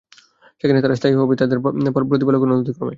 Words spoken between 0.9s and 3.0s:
স্থায়ী হবে তাদের প্রতিপালকের অনুমতিক্রমে।